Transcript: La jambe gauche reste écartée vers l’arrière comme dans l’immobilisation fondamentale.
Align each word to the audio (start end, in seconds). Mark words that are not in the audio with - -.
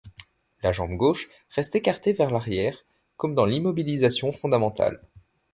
La 0.63 0.71
jambe 0.71 0.97
gauche 0.97 1.29
reste 1.51 1.75
écartée 1.75 2.11
vers 2.13 2.31
l’arrière 2.31 2.87
comme 3.17 3.35
dans 3.35 3.45
l’immobilisation 3.45 4.31
fondamentale. 4.31 4.99